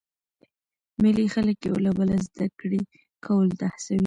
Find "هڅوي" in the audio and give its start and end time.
3.73-3.99